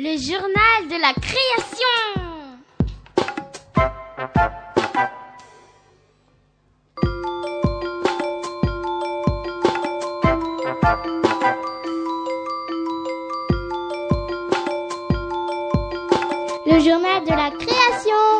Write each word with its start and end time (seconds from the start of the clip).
Le 0.00 0.16
journal 0.16 0.86
de 0.88 0.96
la 1.00 1.12
création. 1.12 1.98
Le 16.64 16.78
journal 16.78 17.24
de 17.24 17.30
la 17.30 17.50
création. 17.58 18.38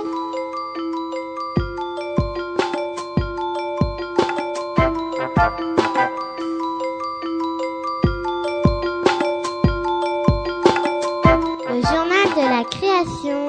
De 13.04 13.47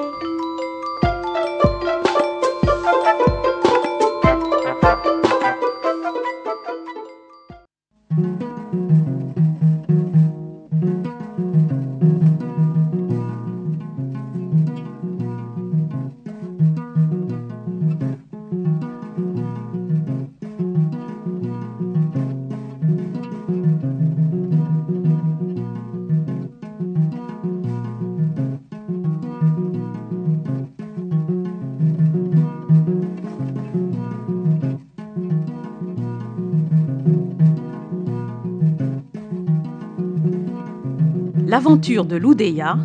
L'aventure 41.50 42.04
de 42.04 42.14
l'Oudéa 42.14 42.78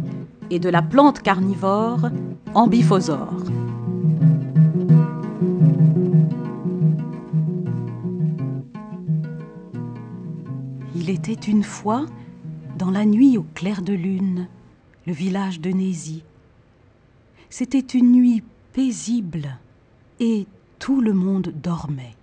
et 0.50 0.58
de 0.58 0.70
la 0.70 0.82
plante 0.82 1.22
carnivore 1.22 2.10
Ambiphosaure. 2.56 3.44
Il 10.96 11.12
était 11.12 11.34
une 11.34 11.62
fois, 11.62 12.08
dans 12.80 12.90
la 12.90 13.06
nuit 13.06 13.38
au 13.38 13.46
clair 13.54 13.84
de 13.84 13.94
lune, 13.94 14.48
le 15.06 15.14
village 15.14 15.62
de 15.62 15.70
Nézy. 15.70 16.24
C'était 17.52 17.78
une 17.78 18.14
nuit 18.14 18.42
paisible 18.74 19.60
et 20.20 20.48
tout 20.80 21.02
le 21.02 21.14
monde 21.14 21.54
dormait. 21.62 22.16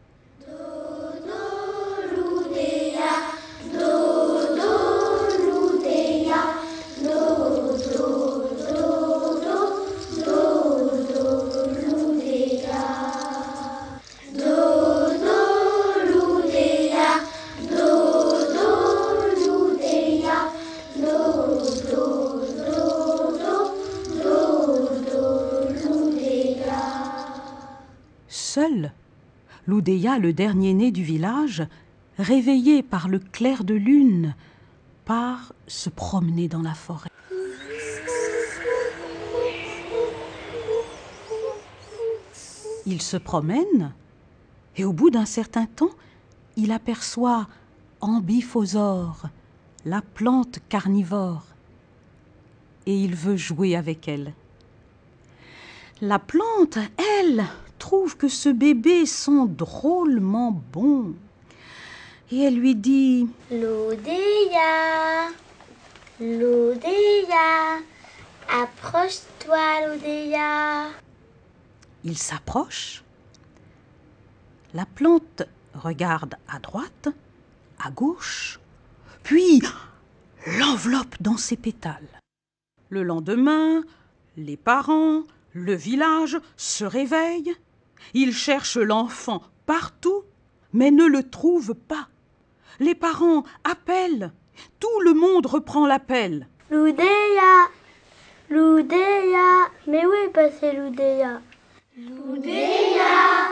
Seul, 28.55 28.92
l'Oudéa, 29.67 30.19
le 30.19 30.34
dernier-né 30.34 30.91
du 30.91 31.03
village, 31.03 31.62
réveillé 32.19 32.82
par 32.82 33.09
le 33.09 33.19
clair 33.19 33.65
de 33.65 33.72
lune, 33.72 34.34
part 35.06 35.54
se 35.66 35.88
promener 35.88 36.49
dans 36.49 36.60
la 36.60 36.75
forêt. 36.75 37.09
Il 42.84 43.00
se 43.00 43.16
promène 43.16 43.94
et 44.76 44.84
au 44.84 44.93
bout 44.93 45.09
d'un 45.09 45.25
certain 45.25 45.65
temps, 45.65 45.97
il 46.56 46.72
aperçoit 46.72 47.49
Ambiphosaure, 48.03 49.31
la 49.87 50.03
plante 50.03 50.59
carnivore, 50.69 51.47
et 52.84 52.94
il 52.94 53.15
veut 53.15 53.38
jouer 53.38 53.76
avec 53.76 54.09
elle. 54.09 54.34
La 56.03 56.19
plante, 56.19 56.76
elle, 56.99 57.47
trouve 57.82 58.16
que 58.16 58.28
ce 58.28 58.48
bébé 58.48 59.06
sent 59.06 59.48
drôlement 59.48 60.53
bon. 60.72 61.15
Et 62.31 62.38
elle 62.44 62.54
lui 62.54 62.76
dit 62.76 63.28
L'Odéa, 63.50 65.31
l'Odéa, 66.20 67.81
approche-toi 68.48 69.88
l'Odéa. 69.88 70.91
Il 72.04 72.16
s'approche. 72.16 73.03
La 74.75 74.87
plante 74.87 75.43
regarde 75.75 76.37
à 76.49 76.60
droite, 76.60 77.09
à 77.84 77.91
gauche, 77.91 78.60
puis 79.25 79.60
l'enveloppe 80.47 81.16
dans 81.20 81.37
ses 81.37 81.56
pétales. 81.56 82.20
Le 82.91 83.03
lendemain, 83.03 83.82
les 84.37 84.56
parents, 84.56 85.25
le 85.53 85.75
village 85.75 86.38
se 86.56 86.84
réveillent. 86.84 87.56
Ils 88.14 88.34
cherchent 88.34 88.76
l'enfant 88.76 89.42
partout, 89.66 90.22
mais 90.72 90.90
ne 90.90 91.06
le 91.06 91.28
trouvent 91.28 91.74
pas. 91.74 92.08
Les 92.80 92.94
parents 92.94 93.44
appellent. 93.64 94.32
Tout 94.80 95.00
le 95.04 95.14
monde 95.14 95.46
reprend 95.46 95.86
l'appel. 95.86 96.48
L'Oudéa, 96.70 97.68
l'Oudéa, 98.50 99.68
mais 99.86 100.04
où 100.04 100.12
est 100.12 100.32
passé 100.32 100.72
l'Oudéa? 100.72 101.40
L'Oudéa, 101.96 103.48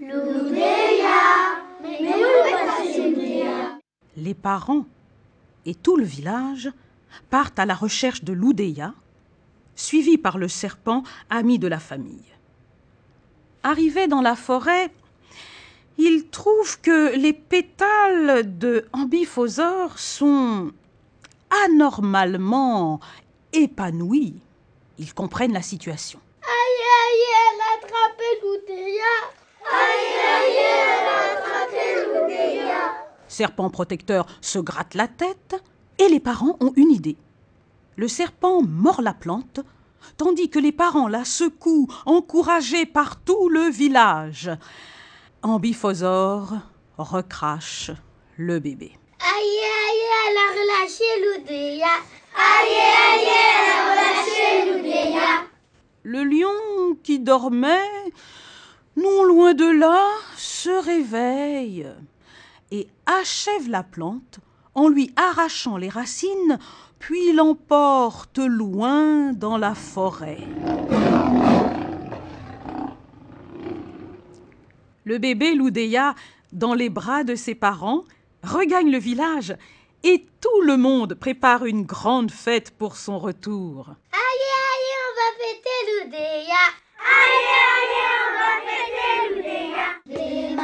l'Oudéa, 0.00 1.62
mais 1.82 1.98
où 2.00 2.46
est 2.46 2.66
passé 2.66 3.10
l'Oudéa? 3.10 3.78
Les 4.16 4.34
parents 4.34 4.86
et 5.66 5.74
tout 5.74 5.96
le 5.96 6.04
village 6.04 6.70
partent 7.30 7.58
à 7.58 7.66
la 7.66 7.74
recherche 7.74 8.24
de 8.24 8.32
l'Oudéa, 8.32 8.94
suivis 9.76 10.18
par 10.18 10.38
le 10.38 10.48
serpent, 10.48 11.02
ami 11.30 11.58
de 11.58 11.68
la 11.68 11.78
famille. 11.78 12.33
Arrivés 13.64 14.08
dans 14.08 14.20
la 14.20 14.36
forêt, 14.36 14.92
ils 15.96 16.28
trouvent 16.28 16.80
que 16.82 17.16
les 17.16 17.32
pétales 17.32 18.58
de 18.58 18.86
Ambiphosaure 18.92 19.98
sont 19.98 20.70
anormalement 21.64 23.00
épanouis. 23.54 24.34
Ils 24.98 25.14
comprennent 25.14 25.54
la 25.54 25.62
situation. 25.62 26.20
Aïe, 26.42 26.82
aïe, 27.06 27.22
elle 27.40 27.60
a 27.60 27.86
attrapé 27.86 28.24
l'Oudéa 28.42 29.14
Aïe, 29.72 30.12
aïe, 30.36 30.56
elle 30.60 31.08
a 31.08 31.38
attrapé 31.38 31.84
l'Oudéa 32.06 32.94
Serpent 33.28 33.70
protecteur 33.70 34.26
se 34.42 34.58
gratte 34.58 34.94
la 34.94 35.08
tête 35.08 35.56
et 35.98 36.08
les 36.08 36.20
parents 36.20 36.58
ont 36.60 36.74
une 36.76 36.90
idée. 36.90 37.16
Le 37.96 38.08
serpent 38.08 38.60
mord 38.60 39.00
la 39.00 39.14
plante, 39.14 39.60
tandis 40.16 40.50
que 40.50 40.58
les 40.58 40.72
parents 40.72 41.08
la 41.08 41.24
secouent, 41.24 41.88
encouragés 42.06 42.86
par 42.86 43.20
tout 43.20 43.48
le 43.48 43.68
village. 43.68 44.50
Ambiphosaure 45.42 46.54
recrache 46.98 47.90
le 48.36 48.58
bébé. 48.58 48.92
Aïe, 49.20 49.60
aïe, 49.88 50.04
elle 50.28 50.36
a 50.36 50.48
relâché 50.52 51.04
l'Oudéa 51.22 51.86
Aïe, 52.36 52.78
aïe, 53.12 53.28
elle 53.28 53.70
a 53.70 53.90
relâché 53.90 54.72
l'Oudéa 54.72 55.46
Le 56.02 56.24
lion 56.24 56.96
qui 57.02 57.20
dormait, 57.20 58.12
non 58.96 59.24
loin 59.24 59.54
de 59.54 59.66
là, 59.66 60.08
se 60.36 60.70
réveille 60.70 61.86
et 62.70 62.88
achève 63.06 63.68
la 63.68 63.82
plante 63.82 64.40
en 64.74 64.88
lui 64.88 65.12
arrachant 65.16 65.76
les 65.76 65.88
racines, 65.88 66.58
puis 66.98 67.32
l'emporte 67.32 68.38
loin 68.38 69.32
dans 69.32 69.56
la 69.56 69.74
forêt. 69.74 70.38
Le 75.04 75.18
bébé 75.18 75.54
Loudéa, 75.54 76.14
dans 76.52 76.74
les 76.74 76.88
bras 76.88 77.24
de 77.24 77.34
ses 77.34 77.54
parents, 77.54 78.04
regagne 78.42 78.90
le 78.90 78.98
village 78.98 79.54
et 80.02 80.26
tout 80.40 80.60
le 80.62 80.76
monde 80.76 81.14
prépare 81.14 81.64
une 81.66 81.82
grande 81.82 82.30
fête 82.30 82.70
pour 82.70 82.96
son 82.96 83.18
retour. 83.18 83.90
On 84.12 85.16
va 85.16 85.30
fêter 85.38 85.78
l'Oudéa 85.88 86.64
on 88.06 88.32
va 88.38 88.52
fêter 88.66 89.12
l'Oudéa 89.30 90.63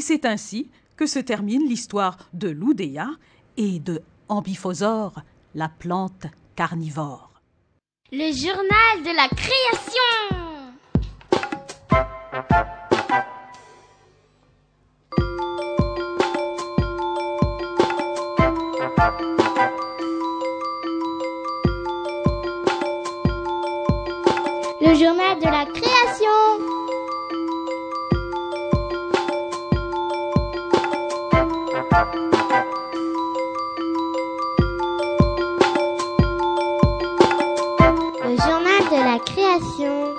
C'est 0.00 0.26
ainsi 0.26 0.70
que 0.96 1.06
se 1.06 1.18
termine 1.18 1.66
l'histoire 1.68 2.18
de 2.32 2.48
l'Oudéa 2.48 3.08
et 3.56 3.78
de 3.78 4.02
Ambiphosaure, 4.28 5.22
la 5.54 5.68
plante 5.68 6.26
carnivore. 6.56 7.30
Le 8.12 8.32
journal 8.32 9.02
de 9.02 9.14
la 9.16 9.28
création. 9.28 10.00
Le 24.80 24.94
journal 24.94 25.38
de 25.38 25.46
la 25.46 25.64
création. 25.72 26.83
Destination 39.60 40.13